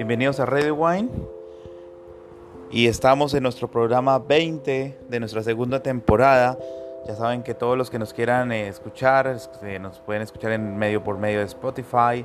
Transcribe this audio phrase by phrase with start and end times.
[0.00, 1.10] Bienvenidos a Red Wine.
[2.70, 6.58] Y estamos en nuestro programa 20 de nuestra segunda temporada.
[7.06, 10.74] Ya saben que todos los que nos quieran eh, escuchar, eh, nos pueden escuchar en
[10.78, 12.24] medio por medio de Spotify,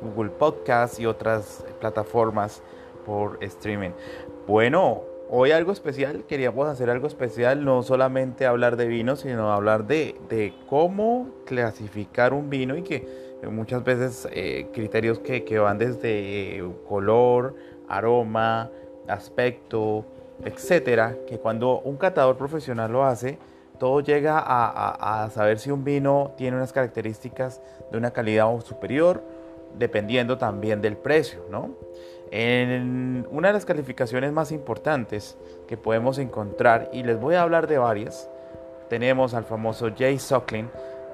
[0.00, 2.62] Google Podcast y otras plataformas
[3.04, 3.90] por streaming.
[4.46, 9.88] Bueno, hoy algo especial, queríamos hacer algo especial, no solamente hablar de vino, sino hablar
[9.88, 15.78] de, de cómo clasificar un vino y que muchas veces eh, criterios que, que, van
[15.78, 17.54] desde color,
[17.88, 18.70] aroma,
[19.06, 20.04] aspecto,
[20.44, 23.38] etcétera, que cuando un catador profesional lo hace,
[23.78, 29.22] todo llega a, a, saber si un vino tiene unas características de una calidad superior,
[29.78, 31.70] dependiendo también del precio, ¿no?
[32.30, 37.66] En una de las calificaciones más importantes que podemos encontrar, y les voy a hablar
[37.68, 38.28] de varias,
[38.88, 40.68] tenemos al famoso Jay Suckling,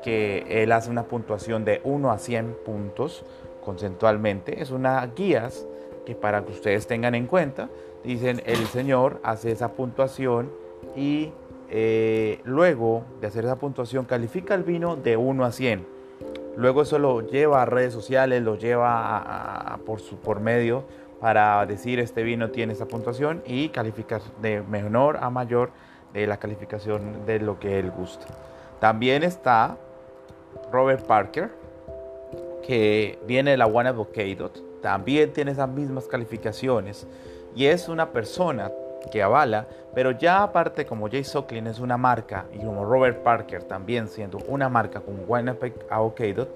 [0.04, 3.24] que él hace una puntuación de 1 a 100 puntos
[3.64, 4.60] conceptualmente.
[4.60, 5.66] Es una guías
[6.04, 7.70] que para que ustedes tengan en cuenta,
[8.04, 10.52] dicen el señor hace esa puntuación
[10.94, 11.32] y
[11.70, 15.86] eh, luego de hacer esa puntuación califica el vino de 1 a 100.
[16.58, 20.84] Luego eso lo lleva a redes sociales, lo lleva por, su, por medio
[21.18, 25.70] para decir este vino tiene esa puntuación y calificar de menor a mayor
[26.12, 28.26] de la calificación de lo que él gusta.
[28.80, 29.78] También está
[30.74, 31.50] Robert Parker,
[32.66, 34.36] que viene de la One Advocate,
[34.82, 37.06] también tiene esas mismas calificaciones
[37.54, 38.72] y es una persona
[39.12, 43.62] que avala, pero ya aparte como Jay Socklin es una marca y como Robert Parker
[43.62, 45.54] también siendo una marca con One
[45.88, 46.48] Advocate,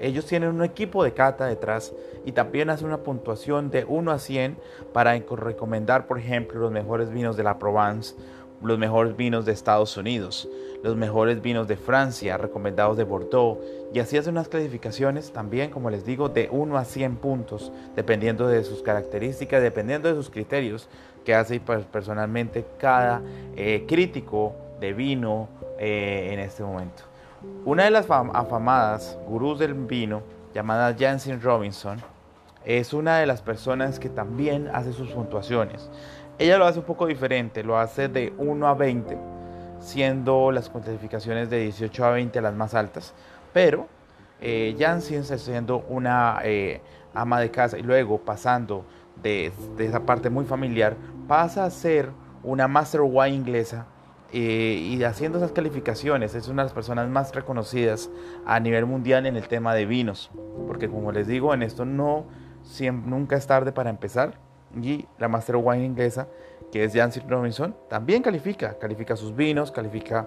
[0.00, 1.92] ellos tienen un equipo de cata detrás
[2.24, 4.56] y también hacen una puntuación de 1 a 100
[4.94, 8.14] para recomendar, por ejemplo, los mejores vinos de la Provence,
[8.62, 10.48] los mejores vinos de Estados Unidos,
[10.82, 13.58] los mejores vinos de Francia, recomendados de Bordeaux,
[13.92, 18.48] y así hace unas clasificaciones también, como les digo, de 1 a 100 puntos, dependiendo
[18.48, 20.88] de sus características, dependiendo de sus criterios
[21.24, 23.20] que hace personalmente cada
[23.56, 27.02] eh, crítico de vino eh, en este momento.
[27.64, 30.22] Una de las afamadas gurús del vino,
[30.54, 32.00] llamada Jansen Robinson,
[32.64, 35.88] es una de las personas que también hace sus puntuaciones.
[36.38, 39.16] Ella lo hace un poco diferente, lo hace de 1 a 20,
[39.80, 43.14] siendo las cuantificaciones de 18 a 20 las más altas.
[43.54, 43.86] Pero
[44.42, 46.82] eh, Janssen, siendo una eh,
[47.14, 48.84] ama de casa y luego pasando
[49.22, 50.94] de, esa parte muy familiar,
[51.26, 52.10] pasa a ser
[52.42, 53.86] una Master Wine inglesa
[54.30, 58.10] eh, y haciendo esas calificaciones es una de las personas más reconocidas
[58.44, 60.30] a nivel mundial en el tema de vinos.
[60.66, 62.26] Porque como les digo, en esto no
[62.62, 64.45] siempre, nunca es tarde para empezar
[64.82, 66.28] y la Master Wine inglesa,
[66.70, 70.26] que es Jancy Robinson, también califica, califica sus vinos, califica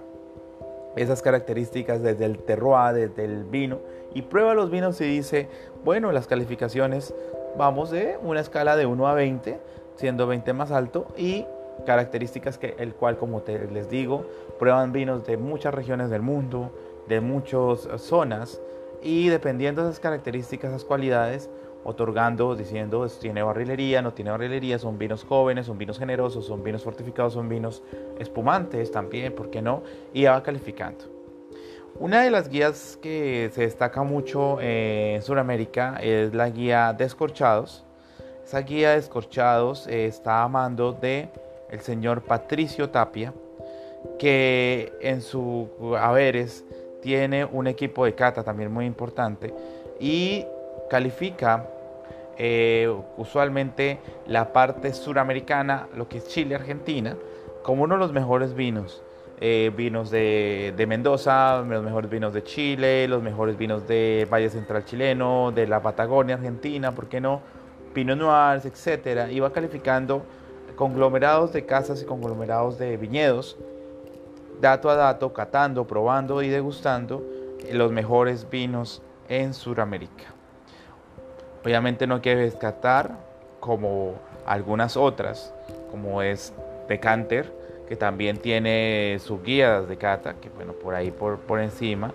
[0.96, 3.78] esas características desde el terroir, desde el vino,
[4.14, 5.48] y prueba los vinos y dice,
[5.84, 7.14] bueno, las calificaciones
[7.56, 9.60] vamos de una escala de 1 a 20,
[9.96, 11.46] siendo 20 más alto, y
[11.86, 14.26] características que el cual, como te, les digo,
[14.58, 16.70] prueban vinos de muchas regiones del mundo,
[17.08, 18.60] de muchas zonas,
[19.02, 21.48] y dependiendo de esas características, esas cualidades,
[21.84, 26.82] otorgando, diciendo, tiene barrilería, no tiene barrilería, son vinos jóvenes, son vinos generosos, son vinos
[26.82, 27.82] fortificados, son vinos
[28.18, 29.82] espumantes también, ¿por qué no?
[30.12, 31.04] Y va calificando.
[31.98, 37.84] Una de las guías que se destaca mucho en Sudamérica es la guía de escorchados.
[38.44, 41.28] Esa guía de escorchados está a mando de
[41.70, 43.32] el señor Patricio Tapia,
[44.18, 46.64] que en su haberes
[47.02, 49.52] tiene un equipo de cata también muy importante
[49.98, 50.46] y
[50.90, 51.66] califica
[52.36, 57.16] eh, usualmente la parte suramericana, lo que es Chile, Argentina,
[57.62, 59.02] como uno de los mejores vinos.
[59.42, 64.84] Eh, vinos de, Mendoza, los mejores vinos de Chile, los mejores vinos de Valle Central
[64.84, 67.40] chileno, de la Patagonia argentina, ¿por qué no?
[67.94, 68.70] Pinot Noirs.
[69.30, 70.22] Y va calificando
[70.76, 73.56] conglomerados de casas y conglomerados de viñedos,
[74.60, 77.22] dato a dato, catando, probando y degustando
[77.72, 80.39] los mejores vinos en Sudamérica.
[81.64, 83.16] Obviamente no quiere descartar
[83.60, 84.14] como
[84.46, 85.54] algunas otras,
[85.90, 86.52] como es
[86.88, 87.52] Decanter,
[87.88, 92.12] que también tiene sus guías de cata, que bueno, por ahí por, por encima.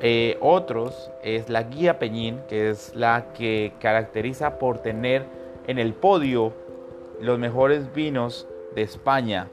[0.00, 5.24] Eh, otros es la guía Peñín, que es la que caracteriza por tener
[5.66, 6.52] en el podio
[7.20, 9.48] los mejores vinos de España.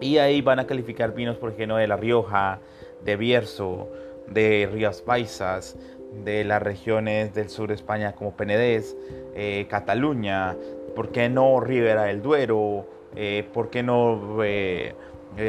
[0.00, 2.60] Y ahí van a calificar vinos, por ejemplo, de La Rioja,
[3.04, 3.88] de Bierzo,
[4.26, 5.76] de Rías Paisas,
[6.24, 8.96] de las regiones del sur de España como Penedés,
[9.34, 10.56] eh, Cataluña,
[10.94, 12.86] ¿por qué no Ribera del Duero?
[13.14, 14.94] Eh, ¿Por qué no eh,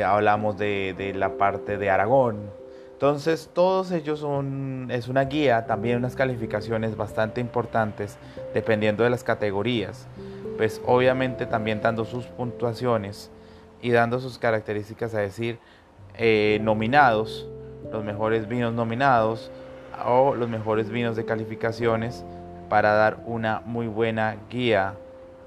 [0.06, 2.52] hablamos de, la parte de Aragón?
[2.94, 8.18] Entonces, todos ellos son, es una guía, también unas calificaciones bastante importantes,
[8.54, 10.08] dependiendo de las categorías.
[10.58, 13.30] Pues obviamente también dando sus puntuaciones
[13.82, 15.60] y dando sus características, a decir,
[16.18, 17.48] eh, nominados,
[17.92, 19.52] los mejores vinos nominados
[20.06, 22.26] o los mejores vinos de calificaciones
[22.70, 24.96] para dar una muy buena guía.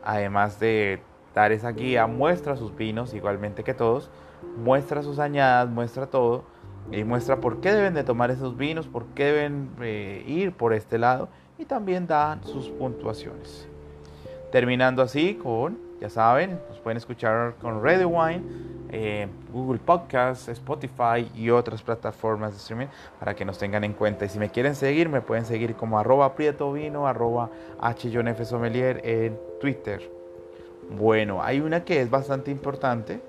[0.03, 1.01] Además de
[1.35, 4.11] dar esa guía, muestra sus vinos, igualmente que todos,
[4.63, 6.45] muestra sus añadas, muestra todo
[6.91, 10.73] y muestra por qué deben de tomar esos vinos, por qué deben eh, ir por
[10.73, 13.69] este lado y también dan sus puntuaciones.
[14.51, 18.43] Terminando así con, ya saben, nos pueden escuchar con Radio Wine,
[18.93, 22.87] eh, Google Podcasts, Spotify y otras plataformas de streaming
[23.19, 24.25] para que nos tengan en cuenta.
[24.25, 27.51] Y si me quieren seguir, me pueden seguir como arroba prieto vino, arroba
[28.45, 30.11] Sommelier en Twitter.
[30.91, 33.21] Bueno, hay una que es bastante importante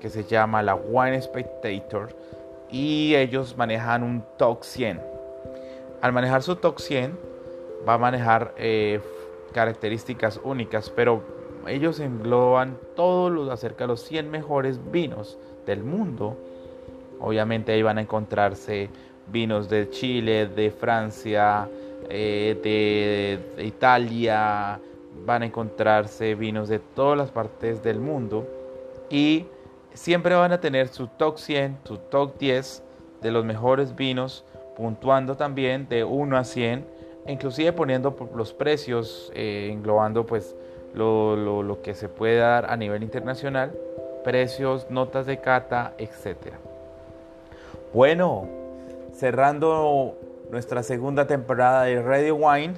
[0.00, 2.16] que se llama la Wine Spectator
[2.70, 5.00] y ellos manejan un TOC 100.
[6.00, 7.18] Al manejar su TOC 100
[7.88, 9.00] va a manejar eh,
[9.52, 11.22] características únicas, pero
[11.66, 16.36] ellos engloban todo lo acerca de los 100 mejores vinos del mundo.
[17.20, 18.90] Obviamente ahí van a encontrarse
[19.28, 21.68] vinos de Chile, de Francia,
[22.08, 22.58] eh,
[23.56, 24.80] de, Italia,
[25.24, 28.46] van a encontrarse vinos de todas las partes del mundo
[29.08, 29.46] y
[29.94, 32.82] siempre van a tener su top 100, su top 10
[33.20, 34.44] de los mejores vinos,
[34.76, 36.84] puntuando también de 1 a 100,
[37.28, 40.56] inclusive poniendo los precios, eh, englobando pues
[40.94, 43.72] lo, lo, que se puede dar a nivel internacional,
[44.24, 46.54] precios, notas de cata, etc.
[47.92, 48.48] Bueno,
[49.14, 50.16] cerrando
[50.50, 52.74] nuestra segunda temporada de Radio Wine,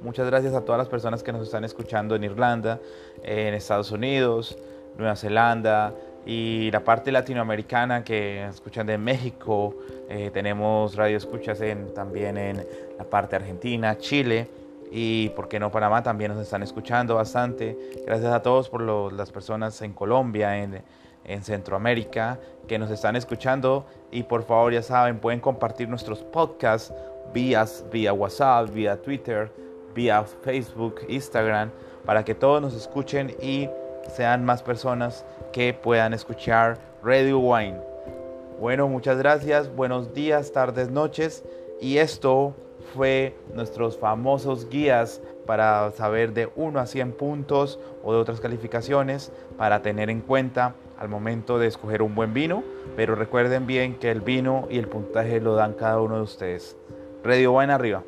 [0.00, 2.78] muchas gracias a todas las personas que nos están escuchando en Irlanda,
[3.22, 4.56] en Estados Unidos,
[4.96, 5.92] Nueva Zelanda,
[6.26, 9.74] y la parte latinoamericana que escuchan de México,
[10.08, 12.66] eh, tenemos radio escuchas en, también en
[12.98, 14.48] la parte argentina, Chile
[14.90, 17.76] y, por qué no, Panamá también nos están escuchando bastante.
[18.06, 18.82] Gracias a todos por
[19.12, 20.82] las personas en Colombia, en,
[21.24, 26.92] en Centroamérica, que nos están escuchando y por favor ya saben, pueden compartir nuestros podcasts
[27.32, 29.52] vía, vía WhatsApp, vía Twitter,
[29.94, 31.70] vía Facebook, Instagram,
[32.04, 33.68] para que todos nos escuchen y
[34.08, 37.78] sean más personas que puedan escuchar Radio Wine.
[38.58, 41.44] Bueno, muchas gracias, buenos días, tardes, noches.
[41.80, 42.54] Y esto
[42.94, 49.32] fue nuestros famosos guías para saber de 1 a 100 puntos o de otras calificaciones
[49.56, 52.62] para tener en cuenta al momento de escoger un buen vino.
[52.96, 56.76] Pero recuerden bien que el vino y el puntaje lo dan cada uno de ustedes.
[57.22, 58.02] Radio Wine arriba.